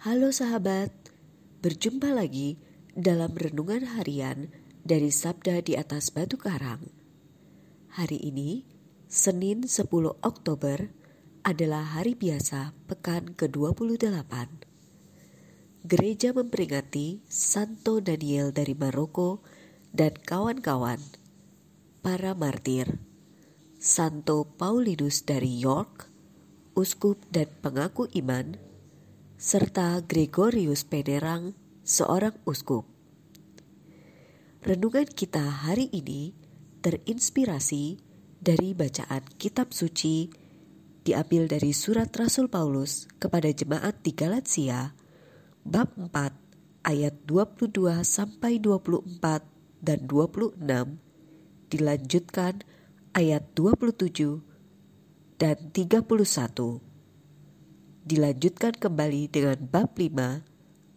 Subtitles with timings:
[0.00, 0.88] Halo sahabat,
[1.60, 2.56] berjumpa lagi
[2.96, 4.48] dalam renungan harian
[4.80, 6.88] dari Sabda di atas Batu Karang.
[7.92, 8.64] Hari ini,
[9.12, 9.92] Senin 10
[10.24, 10.88] Oktober,
[11.44, 14.32] adalah hari biasa pekan ke-28.
[15.84, 19.44] Gereja memperingati Santo Daniel dari Maroko
[19.92, 21.04] dan kawan-kawan,
[22.00, 23.04] para martir,
[23.76, 26.08] Santo Paulinus dari York,
[26.72, 28.69] uskup dan pengaku iman,
[29.40, 32.84] serta Gregorius Pederang, seorang uskup.
[34.60, 36.36] Renungan kita hari ini
[36.84, 37.96] terinspirasi
[38.36, 40.28] dari bacaan kitab suci
[41.08, 44.92] diambil dari surat Rasul Paulus kepada jemaat di Galatia
[45.64, 46.12] bab 4
[46.84, 49.24] ayat 22 sampai 24
[49.80, 50.60] dan 26
[51.72, 52.60] dilanjutkan
[53.16, 56.89] ayat 27 dan 31
[58.10, 60.42] dilanjutkan kembali dengan bab 5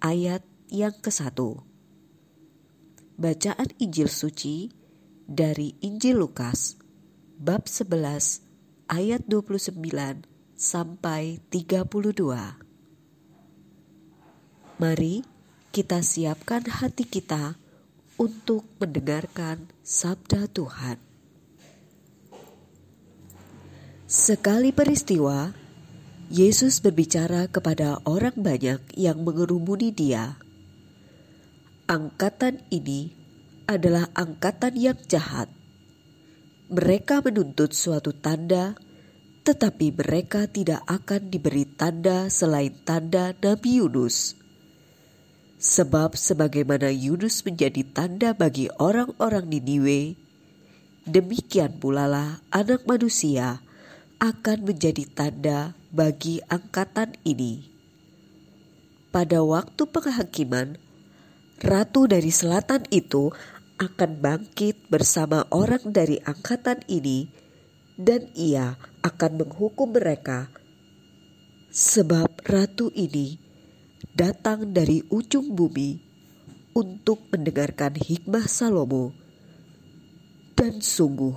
[0.02, 0.42] ayat
[0.74, 1.38] yang ke-1.
[3.22, 4.74] Bacaan Injil suci
[5.30, 6.74] dari Injil Lukas
[7.38, 9.78] bab 11 ayat 29
[10.58, 12.02] sampai 32.
[14.82, 15.22] Mari
[15.70, 17.62] kita siapkan hati kita
[18.18, 20.98] untuk mendengarkan sabda Tuhan.
[24.10, 25.63] Sekali peristiwa,
[26.34, 30.42] Yesus berbicara kepada orang banyak yang mengerumuni dia.
[31.86, 33.14] Angkatan ini
[33.70, 35.46] adalah angkatan yang jahat.
[36.74, 38.74] Mereka menuntut suatu tanda,
[39.46, 44.34] tetapi mereka tidak akan diberi tanda selain tanda Nabi Yunus.
[45.62, 50.18] Sebab sebagaimana Yunus menjadi tanda bagi orang-orang Niniwe,
[51.06, 53.62] demikian pula lah anak manusia
[54.24, 57.68] akan menjadi tanda bagi angkatan ini.
[59.12, 60.80] Pada waktu penghakiman,
[61.60, 63.36] ratu dari selatan itu
[63.84, 67.28] akan bangkit bersama orang dari angkatan ini,
[68.00, 70.48] dan ia akan menghukum mereka,
[71.68, 73.36] sebab ratu ini
[74.16, 76.00] datang dari ujung bumi
[76.72, 79.12] untuk mendengarkan hikmah Salomo,
[80.56, 81.36] dan sungguh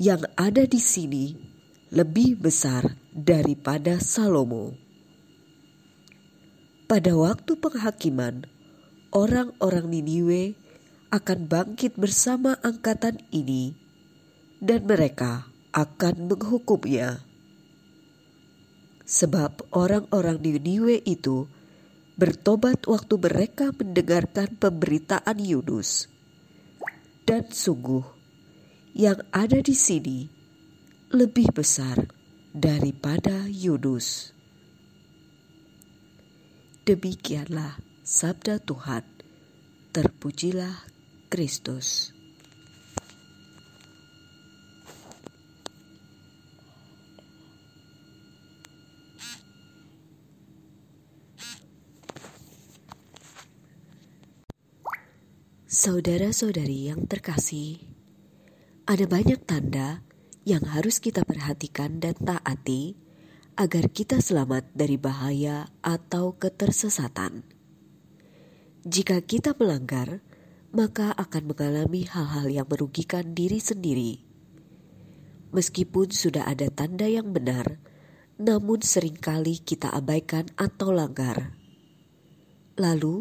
[0.00, 1.47] yang ada di sini
[1.88, 4.76] lebih besar daripada Salomo.
[6.84, 8.44] Pada waktu penghakiman,
[9.12, 10.52] orang-orang Niniwe
[11.08, 13.72] akan bangkit bersama angkatan ini,
[14.60, 17.24] dan mereka akan menghukumnya.
[19.08, 21.48] Sebab orang-orang Niniwe itu
[22.20, 26.12] bertobat waktu mereka mendengarkan pemberitaan Yunus.
[27.24, 28.04] Dan sungguh,
[28.92, 30.37] yang ada di sini
[31.08, 32.04] lebih besar
[32.52, 34.36] daripada Yunus.
[36.84, 39.04] Demikianlah sabda Tuhan.
[39.88, 40.84] Terpujilah
[41.32, 42.12] Kristus.
[55.68, 57.80] Saudara-saudari yang terkasih,
[58.84, 60.04] ada banyak tanda
[60.48, 62.96] yang harus kita perhatikan dan taati
[63.60, 67.44] agar kita selamat dari bahaya atau ketersesatan.
[68.88, 70.24] Jika kita melanggar,
[70.72, 74.24] maka akan mengalami hal-hal yang merugikan diri sendiri.
[75.52, 77.76] Meskipun sudah ada tanda yang benar,
[78.40, 81.52] namun sering kali kita abaikan atau langgar.
[82.80, 83.20] Lalu,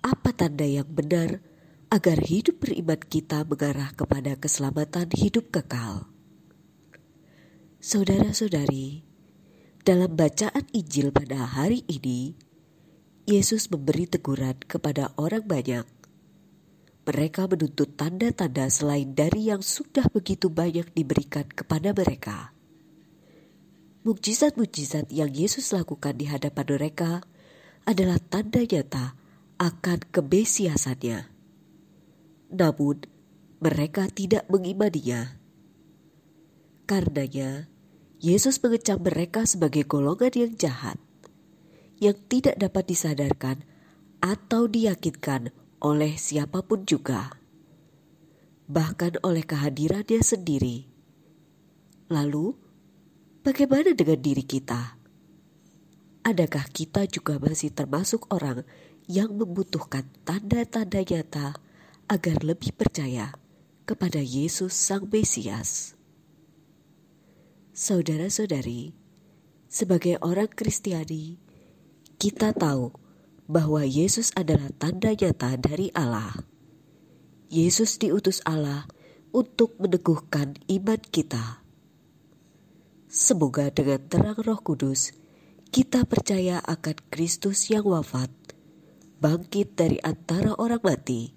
[0.00, 1.44] apa tanda yang benar
[1.92, 6.11] agar hidup beriman kita mengarah kepada keselamatan hidup kekal?
[7.82, 9.02] Saudara-saudari,
[9.82, 12.30] dalam bacaan Injil pada hari ini,
[13.26, 15.82] Yesus memberi teguran kepada orang banyak.
[17.02, 22.54] Mereka menuntut tanda-tanda selain dari yang sudah begitu banyak diberikan kepada mereka.
[24.06, 27.26] Mukjizat-mukjizat yang Yesus lakukan di hadapan mereka
[27.82, 29.18] adalah tanda nyata
[29.58, 31.26] akan kebesiasannya.
[32.54, 33.10] Namun,
[33.58, 35.34] mereka tidak mengimaninya.
[36.86, 37.71] Karenanya,
[38.22, 40.94] Yesus mengecam mereka sebagai golongan yang jahat,
[41.98, 43.66] yang tidak dapat disadarkan
[44.22, 45.50] atau diyakinkan
[45.82, 47.34] oleh siapa pun juga,
[48.70, 50.86] bahkan oleh kehadirannya sendiri.
[52.14, 52.54] Lalu,
[53.42, 54.94] bagaimana dengan diri kita?
[56.22, 58.62] Adakah kita juga masih termasuk orang
[59.10, 61.58] yang membutuhkan tanda-tanda nyata
[62.06, 63.34] agar lebih percaya
[63.82, 65.98] kepada Yesus Sang Mesias?
[67.72, 68.92] Saudara-saudari,
[69.64, 71.40] sebagai orang Kristiani,
[72.20, 72.92] kita tahu
[73.48, 76.36] bahwa Yesus adalah tanda nyata dari Allah.
[77.48, 78.84] Yesus diutus Allah
[79.32, 81.64] untuk meneguhkan iman kita.
[83.08, 85.16] Semoga dengan terang Roh Kudus
[85.72, 88.28] kita percaya akan Kristus yang wafat,
[89.16, 91.32] bangkit dari antara orang mati.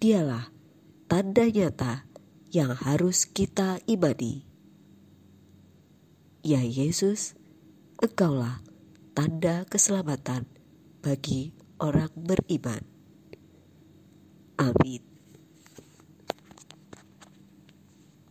[0.00, 0.48] Dialah
[1.12, 2.08] tanda nyata
[2.56, 4.49] yang harus kita imani.
[6.40, 7.36] Ya Yesus,
[8.00, 8.64] Engkaulah
[9.12, 10.48] tanda keselamatan
[11.04, 12.80] bagi orang beriman.
[14.56, 15.09] Amin.